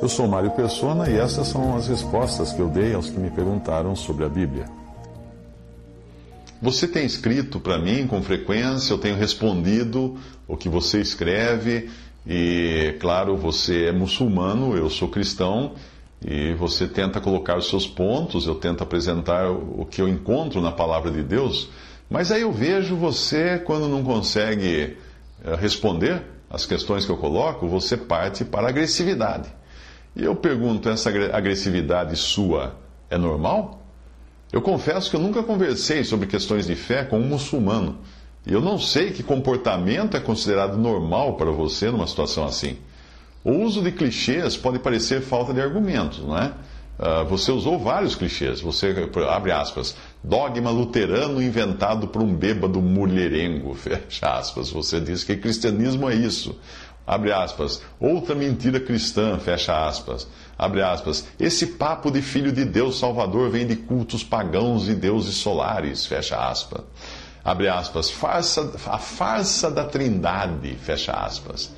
[0.00, 3.30] Eu sou Mário Persona e essas são as respostas que eu dei aos que me
[3.30, 4.64] perguntaram sobre a Bíblia.
[6.62, 10.16] Você tem escrito para mim com frequência, eu tenho respondido
[10.46, 11.90] o que você escreve,
[12.26, 15.74] e claro, você é muçulmano, eu sou cristão,
[16.24, 20.72] e você tenta colocar os seus pontos, eu tento apresentar o que eu encontro na
[20.72, 21.68] palavra de Deus,
[22.08, 24.96] mas aí eu vejo você, quando não consegue
[25.44, 29.48] eh, responder as questões que eu coloco, você parte para a agressividade.
[30.16, 32.74] E eu pergunto: essa agressividade sua
[33.10, 33.82] é normal?
[34.52, 37.98] Eu confesso que eu nunca conversei sobre questões de fé com um muçulmano.
[38.46, 42.78] E eu não sei que comportamento é considerado normal para você numa situação assim.
[43.44, 46.52] O uso de clichês pode parecer falta de argumentos, não é?
[46.98, 48.60] Uh, você usou vários clichês.
[48.60, 48.94] Você,
[49.28, 54.70] abre aspas, dogma luterano inventado por um bêbado mulherengo, fecha aspas.
[54.70, 56.58] Você diz que cristianismo é isso.
[57.08, 62.98] Abre aspas, outra mentira cristã, fecha aspas, abre aspas, esse papo de filho de Deus
[62.98, 66.82] Salvador vem de cultos pagãos e deuses solares, fecha aspas,
[67.42, 71.70] abre aspas, farsa, a farsa da trindade, fecha aspas,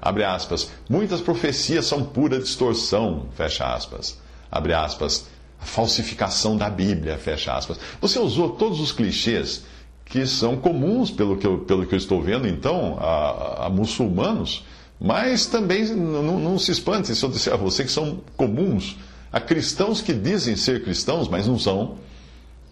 [0.00, 4.18] abre aspas, muitas profecias são pura distorção, fecha aspas,
[4.50, 5.28] abre aspas,
[5.62, 7.78] falsificação da Bíblia, fecha aspas.
[8.00, 9.64] Você usou todos os clichês
[10.04, 14.64] que são comuns, pelo que eu, pelo que eu estou vendo, então, a, a muçulmanos,
[15.00, 18.96] mas também não, não, se espante se eu disser a você que são comuns
[19.32, 21.96] a cristãos que dizem ser cristãos, mas não são,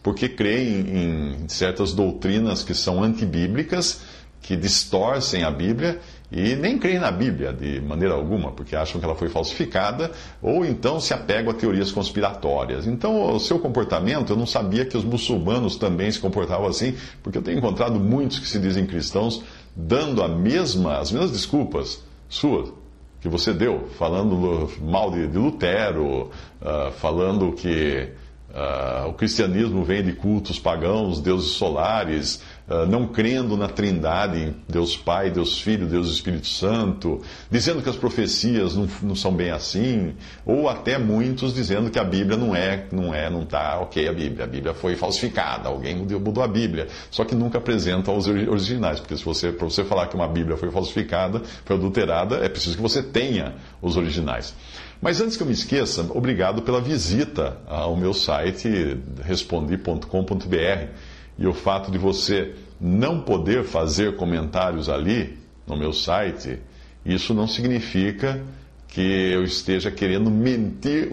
[0.03, 4.03] porque creem em certas doutrinas que são antibíblicas,
[4.43, 6.01] que distorcem a Bíblia
[6.31, 10.65] e nem creem na Bíblia de maneira alguma, porque acham que ela foi falsificada, ou
[10.65, 12.87] então se apegam a teorias conspiratórias.
[12.87, 17.39] Então, o seu comportamento, eu não sabia que os muçulmanos também se comportavam assim, porque
[17.39, 19.43] eu tenho encontrado muitos que se dizem cristãos
[19.75, 22.73] dando a mesma, as mesmas desculpas suas
[23.21, 26.31] que você deu, falando mal de, de Lutero,
[26.63, 28.09] uh, falando que
[28.51, 32.43] Uh, o cristianismo vem de cultos pagãos, deuses solares,
[32.89, 37.21] não crendo na trindade, Deus Pai, Deus Filho, Deus Espírito Santo,
[37.51, 40.15] dizendo que as profecias não, não, são bem assim,
[40.47, 44.13] ou até muitos dizendo que a Bíblia não é, não é, não está ok a
[44.13, 49.01] Bíblia, a Bíblia foi falsificada, alguém mudou a Bíblia, só que nunca apresenta os originais,
[49.01, 52.77] porque se você, para você falar que uma Bíblia foi falsificada, foi adulterada, é preciso
[52.77, 54.55] que você tenha os originais.
[55.03, 61.10] Mas antes que eu me esqueça, obrigado pela visita ao meu site respondi.com.br.
[61.41, 66.59] E o fato de você não poder fazer comentários ali no meu site,
[67.05, 68.45] isso não significa
[68.87, 71.09] que eu esteja querendo mentir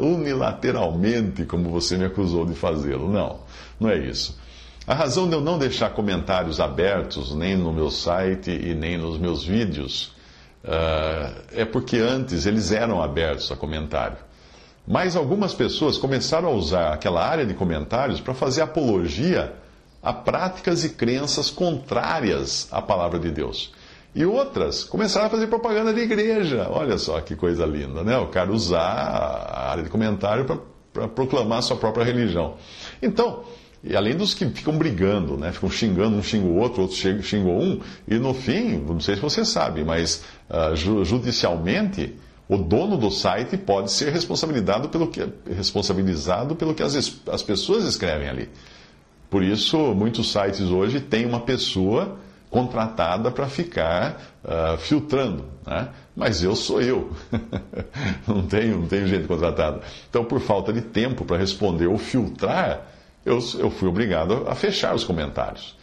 [0.00, 3.08] unilateralmente, como você me acusou de fazê-lo.
[3.08, 3.38] Não,
[3.78, 4.36] não é isso.
[4.84, 9.16] A razão de eu não deixar comentários abertos, nem no meu site e nem nos
[9.16, 10.12] meus vídeos,
[10.64, 14.16] uh, é porque antes eles eram abertos a comentário.
[14.86, 19.52] Mas algumas pessoas começaram a usar aquela área de comentários para fazer apologia
[20.02, 23.72] a práticas e crenças contrárias à palavra de Deus.
[24.14, 26.68] E outras começaram a fazer propaganda de igreja.
[26.68, 28.18] Olha só que coisa linda, né?
[28.18, 30.44] O cara usar a área de comentário
[30.92, 32.56] para proclamar sua própria religião.
[33.00, 33.44] Então,
[33.82, 35.50] e além dos que ficam brigando, né?
[35.52, 39.22] Ficam xingando, um xinga o outro, outro xinga um, e no fim, não sei se
[39.22, 42.14] você sabe, mas uh, judicialmente,
[42.52, 45.26] o dono do site pode ser responsabilizado pelo que,
[45.56, 46.94] responsabilizado pelo que as,
[47.26, 48.50] as pessoas escrevem ali.
[49.30, 52.18] Por isso, muitos sites hoje têm uma pessoa
[52.50, 55.88] contratada para ficar uh, filtrando, né?
[56.14, 57.12] mas eu sou eu,
[58.28, 59.80] não, tenho, não tenho gente contratada.
[60.10, 62.86] Então, por falta de tempo para responder ou filtrar,
[63.24, 65.74] eu, eu fui obrigado a fechar os comentários.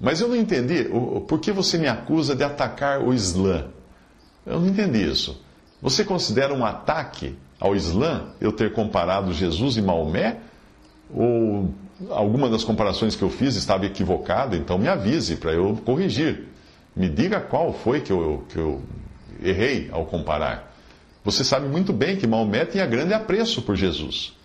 [0.00, 3.66] Mas eu não entendi o, por que você me acusa de atacar o Islã.
[4.46, 5.38] Eu não entendi isso.
[5.82, 10.38] Você considera um ataque ao Islã eu ter comparado Jesus e Maomé?
[11.12, 11.74] Ou
[12.08, 14.56] alguma das comparações que eu fiz estava equivocada?
[14.56, 16.46] Então me avise para eu corrigir.
[16.94, 18.80] Me diga qual foi que eu, que eu
[19.42, 20.72] errei ao comparar.
[21.24, 24.36] Você sabe muito bem que Maomé tinha grande apreço por Jesus.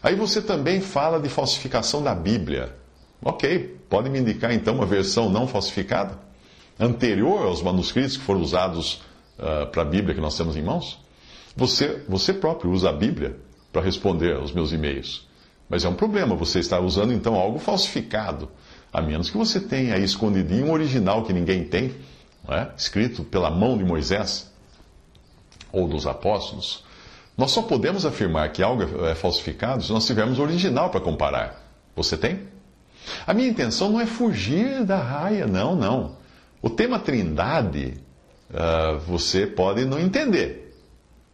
[0.00, 2.72] Aí você também fala de falsificação da Bíblia.
[3.20, 6.16] Ok, pode me indicar então uma versão não falsificada?
[6.78, 9.02] Anterior aos manuscritos que foram usados
[9.38, 10.98] uh, para a Bíblia que nós temos em mãos?
[11.56, 13.36] Você, você próprio usa a Bíblia
[13.72, 15.26] para responder aos meus e-mails.
[15.68, 18.48] Mas é um problema, você está usando então algo falsificado.
[18.92, 21.94] A menos que você tenha aí escondidinho um original que ninguém tem,
[22.48, 22.68] é?
[22.76, 24.50] escrito pela mão de Moisés
[25.70, 26.84] ou dos apóstolos.
[27.36, 31.62] Nós só podemos afirmar que algo é falsificado se nós tivermos o original para comparar.
[31.94, 32.48] Você tem?
[33.26, 36.16] A minha intenção não é fugir da raia, não, não.
[36.62, 37.94] O tema Trindade
[38.50, 40.74] uh, você pode não entender,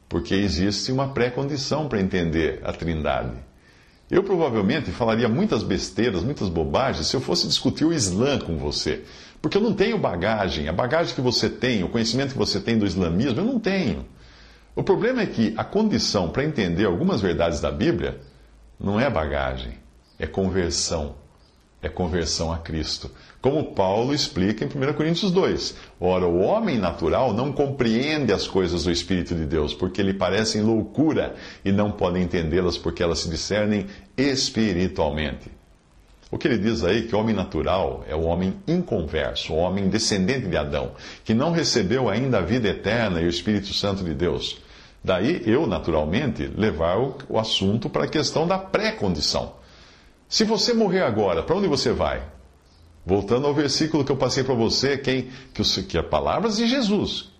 [0.08, 3.36] porque existe uma pré-condição para entender a Trindade.
[4.10, 9.02] Eu provavelmente falaria muitas besteiras, muitas bobagens, se eu fosse discutir o Islã com você.
[9.40, 10.68] Porque eu não tenho bagagem.
[10.68, 14.06] A bagagem que você tem, o conhecimento que você tem do islamismo, eu não tenho.
[14.74, 18.20] O problema é que a condição para entender algumas verdades da Bíblia
[18.78, 19.74] não é bagagem,
[20.18, 21.16] é conversão
[21.84, 23.10] é conversão a Cristo.
[23.40, 25.76] Como Paulo explica em 1 Coríntios 2.
[26.00, 30.62] Ora, o homem natural não compreende as coisas do Espírito de Deus, porque lhe parecem
[30.62, 33.86] loucura e não pode entendê-las porque elas se discernem
[34.16, 35.50] espiritualmente.
[36.30, 39.88] O que ele diz aí que o homem natural é o homem inconverso, o homem
[39.88, 40.92] descendente de Adão,
[41.22, 44.58] que não recebeu ainda a vida eterna e o Espírito Santo de Deus.
[45.04, 46.98] Daí eu, naturalmente, levar
[47.28, 49.62] o assunto para a questão da pré-condição.
[50.34, 52.20] Se você morrer agora, para onde você vai?
[53.06, 57.30] Voltando ao versículo que eu passei para você, quem, que, que é palavras de Jesus,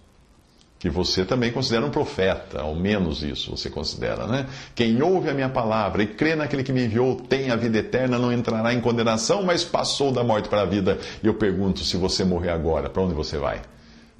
[0.78, 4.46] que você também considera um profeta, ao menos isso você considera, né?
[4.76, 8.16] Quem ouve a minha palavra e crê naquele que me enviou tem a vida eterna,
[8.16, 11.00] não entrará em condenação, mas passou da morte para a vida.
[11.20, 13.60] E eu pergunto: se você morrer agora, para onde você vai?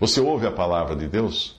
[0.01, 1.55] Você ouve a palavra de Deus?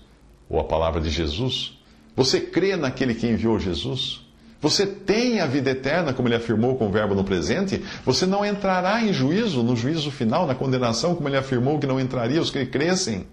[0.49, 1.79] Ou a palavra de Jesus?
[2.13, 4.24] Você crê naquele que enviou Jesus?
[4.61, 7.83] Você tem a vida eterna, como ele afirmou com o verbo no presente.
[8.05, 11.99] Você não entrará em juízo, no juízo final, na condenação, como ele afirmou que não
[11.99, 13.27] entraria os que crescem.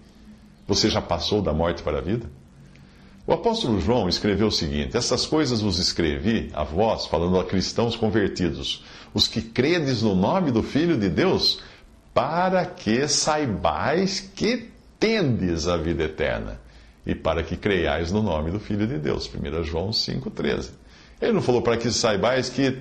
[0.67, 2.29] Você já passou da morte para a vida?
[3.25, 7.95] O apóstolo João escreveu o seguinte: Essas coisas vos escrevi a vós, falando a cristãos
[7.95, 8.83] convertidos,
[9.13, 11.61] os que credes no nome do Filho de Deus,
[12.13, 16.59] para que saibais que tendes a vida eterna,
[17.05, 19.29] e para que creiais no nome do Filho de Deus.
[19.33, 20.71] 1 João 5,13.
[21.23, 22.79] Ele não falou para que saibais que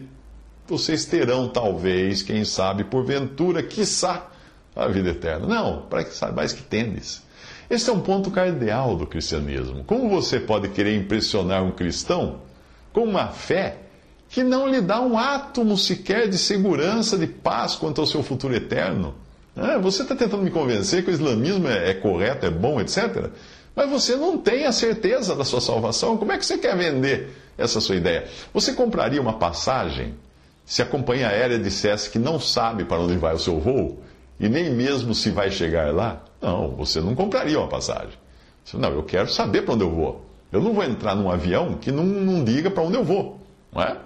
[0.67, 4.29] vocês terão, talvez, quem sabe, porventura, quiçá,
[4.75, 5.47] a vida eterna.
[5.47, 7.23] Não, para que saibais que tendes.
[7.71, 9.85] Esse é um ponto cardeal do cristianismo.
[9.85, 12.41] Como você pode querer impressionar um cristão
[12.93, 13.77] com uma fé
[14.29, 18.57] que não lhe dá um átomo sequer de segurança, de paz quanto ao seu futuro
[18.57, 19.15] eterno?
[19.83, 23.31] Você está tentando me convencer que o islamismo é, é correto, é bom, etc.
[23.75, 26.17] Mas você não tem a certeza da sua salvação.
[26.17, 28.27] Como é que você quer vender essa sua ideia?
[28.53, 30.15] Você compraria uma passagem
[30.65, 34.03] se a companhia aérea dissesse que não sabe para onde vai o seu voo
[34.39, 36.23] e nem mesmo se vai chegar lá?
[36.41, 38.13] Não, você não compraria uma passagem.
[38.65, 40.27] Você, não, eu quero saber para onde eu vou.
[40.51, 43.41] Eu não vou entrar num avião que não, não diga para onde eu vou,
[43.73, 43.97] não é?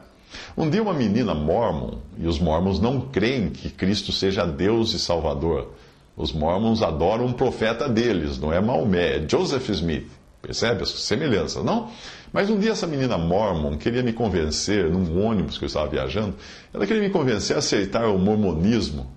[0.56, 4.98] Um dia uma menina mormon, e os mormons não creem que Cristo seja Deus e
[4.98, 5.72] Salvador.
[6.16, 10.08] Os mormons adoram um profeta deles, não é Maomé, é Joseph Smith.
[10.40, 11.90] Percebe as semelhanças, não?
[12.32, 16.36] Mas um dia essa menina mormon queria me convencer, num ônibus que eu estava viajando,
[16.72, 19.10] ela queria me convencer a aceitar o mormonismo.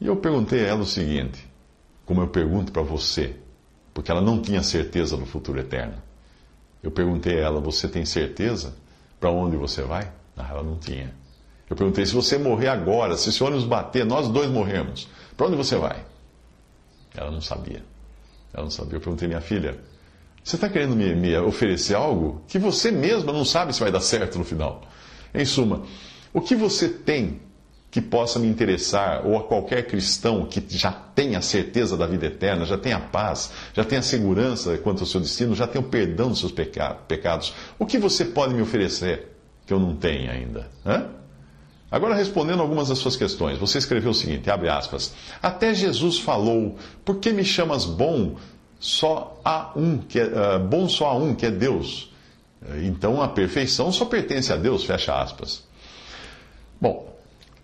[0.00, 1.46] E eu perguntei a ela o seguinte,
[2.04, 3.36] como eu pergunto para você,
[3.94, 5.94] porque ela não tinha certeza do futuro eterno.
[6.82, 8.74] Eu perguntei a ela, você tem certeza
[9.20, 10.10] para onde você vai?
[10.36, 11.14] Ah, ela não tinha.
[11.70, 15.56] Eu perguntei, se você morrer agora, se esse ônibus bater, nós dois morremos, para onde
[15.56, 16.04] você vai?
[17.14, 17.82] Ela não sabia.
[18.52, 18.96] Ela não sabia.
[18.96, 19.78] Eu perguntei, minha filha,
[20.42, 24.00] você está querendo me, me, oferecer algo que você mesma não sabe se vai dar
[24.00, 24.82] certo no final?
[25.34, 25.82] Em suma,
[26.32, 27.40] o que você tem
[27.90, 32.64] que possa me interessar, ou a qualquer cristão que já tenha certeza da vida eterna,
[32.64, 36.40] já tenha paz, já tenha segurança quanto ao seu destino, já tenha o perdão dos
[36.40, 40.70] seus pecados, o que você pode me oferecer que eu não tenho ainda?
[40.86, 41.06] Hã?
[41.92, 45.12] Agora, respondendo algumas das suas questões, você escreveu o seguinte: abre aspas.
[45.42, 48.36] Até Jesus falou: Por que me chamas bom?
[48.80, 52.10] Só há um, que é, uh, bom só há um, que é Deus.
[52.82, 55.64] Então a perfeição só pertence a Deus, fecha aspas.
[56.80, 57.14] Bom,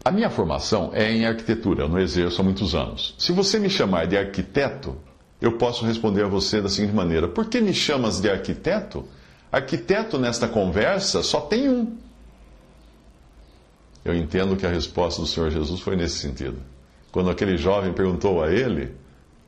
[0.04, 3.14] a minha formação é em arquitetura, eu não exerço há muitos anos.
[3.18, 4.96] Se você me chamar de arquiteto,
[5.40, 9.04] eu posso responder a você da seguinte maneira: Por que me chamas de arquiteto?
[9.50, 11.96] Arquiteto nesta conversa só tem um.
[14.08, 16.56] Eu entendo que a resposta do Senhor Jesus foi nesse sentido.
[17.12, 18.94] Quando aquele jovem perguntou a ele,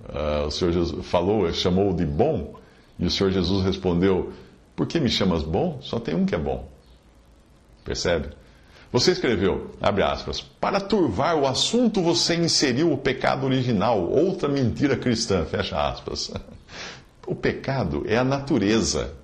[0.06, 2.54] uh, o Senhor Jesus falou, chamou-o de bom,
[2.98, 4.34] e o Senhor Jesus respondeu:
[4.76, 5.78] Por que me chamas bom?
[5.80, 6.68] Só tem um que é bom.
[7.82, 8.28] Percebe?
[8.92, 14.94] Você escreveu, abre aspas, para turvar o assunto você inseriu o pecado original, outra mentira
[14.94, 16.30] cristã, fecha aspas.
[17.26, 19.14] O pecado é a natureza.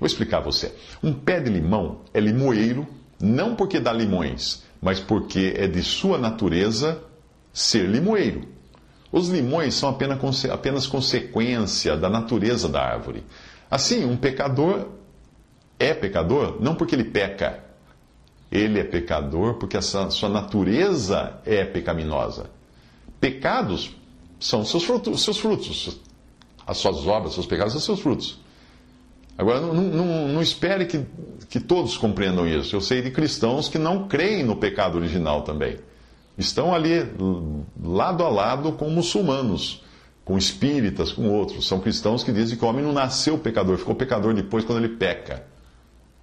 [0.00, 0.74] Vou explicar a você.
[1.02, 6.18] Um pé de limão é limoeiro não porque dá limões, mas porque é de sua
[6.18, 7.02] natureza
[7.52, 8.48] ser limoeiro.
[9.12, 13.22] Os limões são apenas, apenas consequência da natureza da árvore.
[13.70, 14.88] Assim, um pecador
[15.78, 17.62] é pecador não porque ele peca.
[18.50, 22.50] Ele é pecador porque a sua natureza é pecaminosa.
[23.20, 23.94] Pecados
[24.40, 26.00] são seus frutos, seus frutos
[26.66, 28.38] as suas obras, seus pecados, os seus frutos.
[29.36, 31.04] Agora, não, não, não, espere que,
[31.48, 32.76] que todos compreendam isso.
[32.76, 35.78] Eu sei de cristãos que não creem no pecado original também.
[36.36, 37.06] Estão ali
[37.82, 39.82] lado a lado com muçulmanos,
[40.24, 41.66] com espíritas, com outros.
[41.66, 44.96] São cristãos que dizem que o homem não nasceu pecador, ficou pecador depois quando ele
[44.96, 45.44] peca.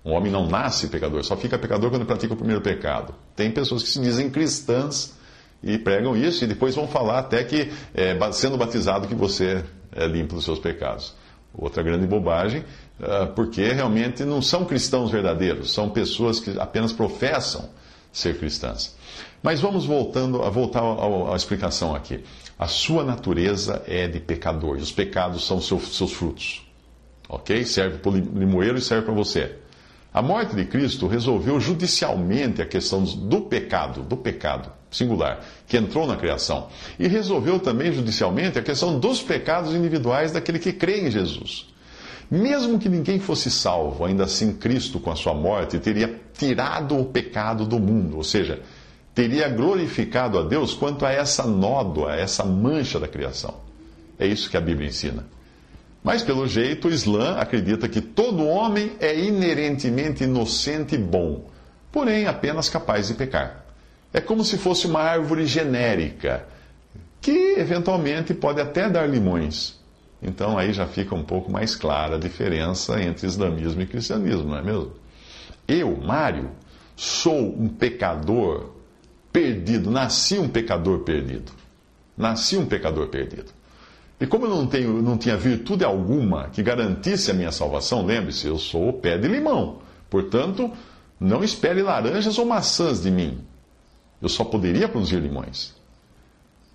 [0.03, 3.13] O homem não nasce pecador, só fica pecador quando pratica o primeiro pecado.
[3.35, 5.17] Tem pessoas que se dizem cristãs
[5.61, 10.07] e pregam isso e depois vão falar até que, é, sendo batizado, que você é
[10.07, 11.13] limpo dos seus pecados.
[11.53, 12.63] Outra grande bobagem,
[13.35, 17.69] porque realmente não são cristãos verdadeiros, são pessoas que apenas professam
[18.11, 18.95] ser cristãs.
[19.41, 22.23] Mas vamos voltando a voltar à explicação aqui.
[22.57, 26.67] A sua natureza é de pecador e os pecados são seus, seus frutos.
[27.29, 27.63] Ok?
[27.63, 29.55] Serve para o limoeiro e serve para você.
[30.13, 36.07] A morte de Cristo resolveu judicialmente a questão do pecado, do pecado singular, que entrou
[36.07, 36.67] na criação.
[36.97, 41.67] E resolveu também judicialmente a questão dos pecados individuais daquele que crê em Jesus.
[42.29, 47.05] Mesmo que ninguém fosse salvo, ainda assim Cristo, com a sua morte, teria tirado o
[47.05, 48.61] pecado do mundo, ou seja,
[49.15, 53.55] teria glorificado a Deus quanto a essa nódoa, essa mancha da criação.
[54.19, 55.25] É isso que a Bíblia ensina.
[56.03, 61.49] Mas, pelo jeito, o Islã acredita que todo homem é inerentemente inocente e bom,
[61.91, 63.65] porém apenas capaz de pecar.
[64.13, 66.45] É como se fosse uma árvore genérica,
[67.19, 69.78] que eventualmente pode até dar limões.
[70.21, 74.57] Então aí já fica um pouco mais clara a diferença entre islamismo e cristianismo, não
[74.57, 74.91] é mesmo?
[75.67, 76.51] Eu, Mário,
[76.95, 78.71] sou um pecador
[79.31, 81.51] perdido, nasci um pecador perdido.
[82.17, 83.53] Nasci um pecador perdido.
[84.19, 88.47] E como eu não, tenho, não tinha virtude alguma que garantisse a minha salvação, lembre-se,
[88.47, 89.79] eu sou o pé de limão.
[90.09, 90.69] Portanto,
[91.17, 93.39] não espere laranjas ou maçãs de mim.
[94.21, 95.73] Eu só poderia produzir limões.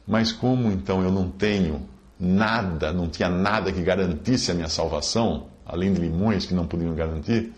[0.06, 1.86] Mas como então eu não tenho
[2.24, 6.94] nada, não tinha nada que garantisse a minha salvação, além de limões que não podiam
[6.94, 7.52] garantir,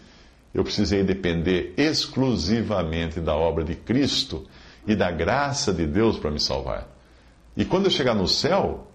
[0.53, 4.47] eu precisei depender exclusivamente da obra de Cristo
[4.87, 6.89] e da graça de Deus para me salvar.
[7.57, 8.87] E quando eu chegar no céu,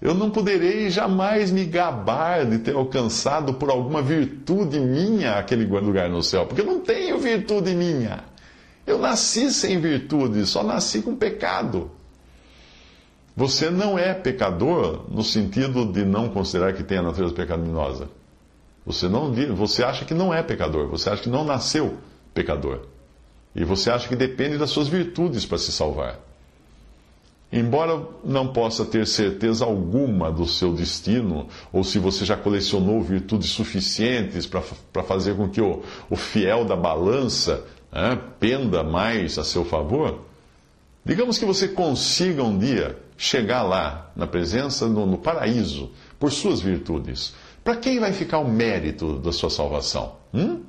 [0.00, 6.08] eu não poderei jamais me gabar de ter alcançado por alguma virtude minha aquele lugar
[6.08, 8.24] no céu, porque eu não tenho virtude minha.
[8.86, 11.90] Eu nasci sem virtude, só nasci com pecado.
[13.36, 18.08] Você não é pecador no sentido de não considerar que tem a natureza pecaminosa.
[18.84, 21.98] Você, não, você acha que não é pecador, você acha que não nasceu
[22.34, 22.80] pecador.
[23.54, 26.18] E você acha que depende das suas virtudes para se salvar.
[27.52, 33.50] Embora não possa ter certeza alguma do seu destino, ou se você já colecionou virtudes
[33.50, 39.64] suficientes para fazer com que o, o fiel da balança é, penda mais a seu
[39.64, 40.20] favor,
[41.04, 46.58] digamos que você consiga um dia chegar lá, na presença, no, no paraíso, por suas
[46.62, 47.34] virtudes.
[47.62, 50.16] Para quem vai ficar o mérito da sua salvação?
[50.32, 50.62] Hum?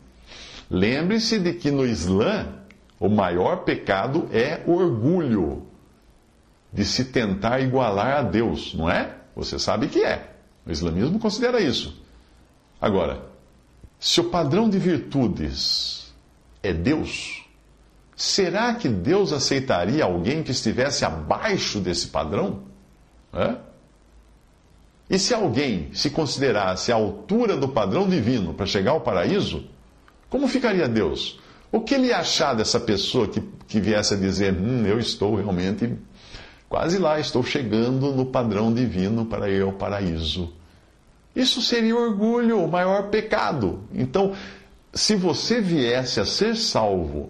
[0.69, 2.49] Lembre-se de que no Islã,
[2.99, 5.65] o maior pecado é orgulho
[6.73, 9.15] de se tentar igualar a Deus, não é?
[9.33, 10.33] Você sabe que é.
[10.65, 12.03] O islamismo considera isso.
[12.81, 13.23] Agora,
[13.97, 16.13] se o padrão de virtudes
[16.61, 17.40] é Deus,
[18.21, 22.63] será que Deus aceitaria alguém que estivesse abaixo desse padrão?
[23.33, 23.55] É?
[25.09, 29.65] E se alguém se considerasse a altura do padrão divino para chegar ao paraíso,
[30.29, 31.39] como ficaria Deus?
[31.71, 35.97] O que ele achar dessa pessoa que, que viesse a dizer: Hum, eu estou realmente
[36.71, 40.53] Quase lá, estou chegando no padrão divino para ir ao paraíso.
[41.35, 43.83] Isso seria orgulho, o maior pecado.
[43.93, 44.33] Então,
[44.93, 47.29] se você viesse a ser salvo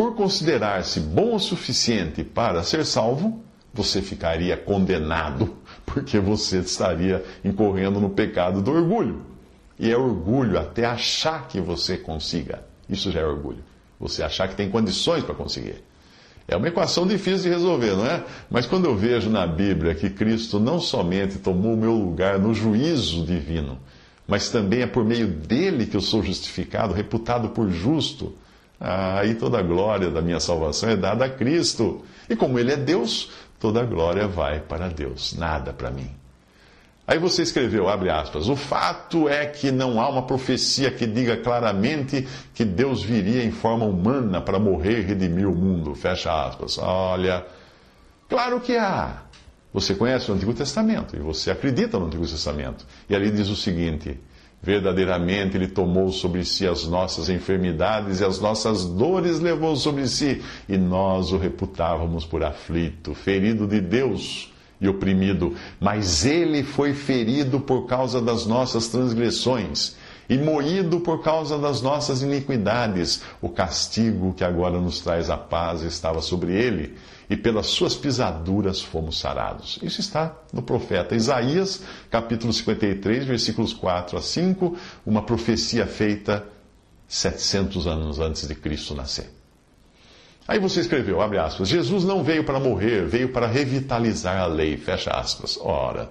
[0.00, 8.00] por considerar-se bom o suficiente para ser salvo, você ficaria condenado, porque você estaria incorrendo
[8.00, 9.20] no pecado do orgulho.
[9.78, 12.64] E é orgulho até achar que você consiga.
[12.88, 13.62] Isso já é orgulho.
[14.00, 15.84] Você achar que tem condições para conseguir.
[16.48, 18.24] É uma equação difícil de resolver, não é?
[18.50, 22.54] Mas quando eu vejo na Bíblia que Cristo não somente tomou o meu lugar no
[22.54, 23.78] juízo divino,
[24.26, 28.32] mas também é por meio dele que eu sou justificado, reputado por justo,
[28.80, 32.02] aí toda a glória da minha salvação é dada a Cristo.
[32.28, 36.10] E como ele é Deus, toda a glória vai para Deus, nada para mim.
[37.06, 41.36] Aí você escreveu, abre aspas, o fato é que não há uma profecia que diga
[41.36, 46.78] claramente que Deus viria em forma humana para morrer e redimir o mundo, fecha aspas.
[46.78, 47.44] Olha,
[48.28, 49.22] claro que há.
[49.72, 52.86] Você conhece o Antigo Testamento e você acredita no Antigo Testamento.
[53.08, 54.16] E ali diz o seguinte:
[54.62, 60.42] verdadeiramente Ele tomou sobre si as nossas enfermidades e as nossas dores levou sobre si,
[60.68, 64.50] e nós o reputávamos por aflito, ferido de Deus
[64.80, 69.94] e oprimido, mas ele foi ferido por causa das nossas transgressões
[70.30, 73.20] e moído por causa das nossas iniquidades.
[73.42, 76.96] O castigo que agora nos traz a paz estava sobre ele,
[77.28, 79.80] e pelas suas pisaduras fomos sarados.
[79.82, 86.46] Isso está no profeta Isaías, capítulo 53, versículos 4 a 5, uma profecia feita
[87.08, 89.30] 700 anos antes de Cristo nascer.
[90.46, 94.76] Aí você escreveu, abre aspas, Jesus não veio para morrer, veio para revitalizar a lei,
[94.76, 95.58] fecha aspas.
[95.60, 96.10] Ora,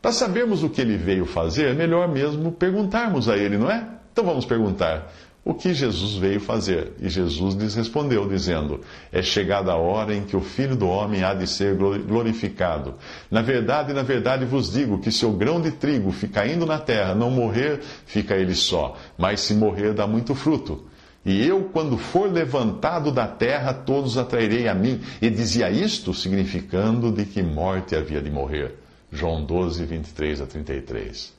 [0.00, 3.86] para sabermos o que ele veio fazer, é melhor mesmo perguntarmos a ele, não é?
[4.12, 5.12] Então vamos perguntar
[5.46, 6.94] o que Jesus veio fazer.
[7.00, 8.80] E Jesus lhes respondeu, dizendo:
[9.12, 12.94] É chegada a hora em que o Filho do Homem há de ser glorificado.
[13.30, 16.80] Na verdade, na verdade vos digo que se o grão de trigo ficar indo na
[16.80, 20.84] terra, não morrer, fica ele só, mas se morrer, dá muito fruto.
[21.24, 25.00] E eu, quando for levantado da terra, todos atrairei a mim.
[25.20, 28.74] E dizia isto, significando de que morte havia de morrer.
[29.10, 31.32] João 12, 23 a 33.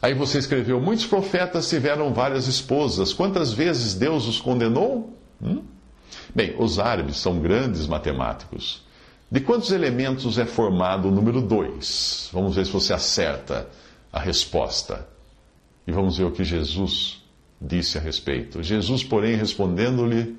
[0.00, 3.12] Aí você escreveu: Muitos profetas tiveram várias esposas.
[3.12, 5.16] Quantas vezes Deus os condenou?
[5.40, 5.62] Hum?
[6.34, 8.82] Bem, os árabes são grandes matemáticos.
[9.30, 12.30] De quantos elementos é formado o número 2?
[12.32, 13.68] Vamos ver se você acerta
[14.12, 15.08] a resposta.
[15.86, 17.22] E vamos ver o que Jesus
[17.60, 18.62] disse a respeito.
[18.62, 20.36] Jesus, porém, respondendo-lhe,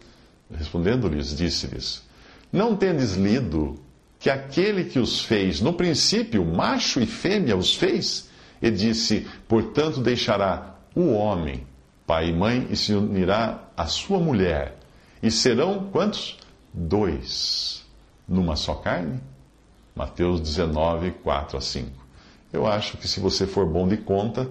[0.54, 2.04] respondendo-lhes, disse-lhes:
[2.52, 3.80] Não tendes lido
[4.24, 8.30] que aquele que os fez, no princípio, macho e fêmea os fez?
[8.62, 11.68] E disse: Portanto, deixará o homem,
[12.08, 14.78] pai e mãe, e se unirá à sua mulher.
[15.22, 16.38] E serão quantos?
[16.74, 17.86] Dois,
[18.26, 19.20] numa só carne?
[19.94, 21.92] Mateus 19, 4 a 5.
[22.54, 24.50] Eu acho que se você for bom de conta,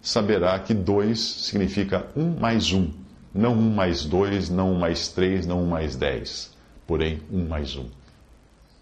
[0.00, 2.90] saberá que dois significa um mais um.
[3.34, 6.54] Não um mais dois, não um mais três, não um mais dez.
[6.86, 7.86] Porém, um mais um.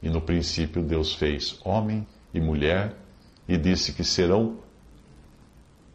[0.03, 2.95] E no princípio Deus fez homem e mulher
[3.49, 4.59] e disse que serão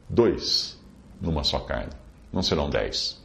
[0.10, 0.80] dois
[1.20, 1.92] numa só carne.
[2.32, 3.22] Não serão dez.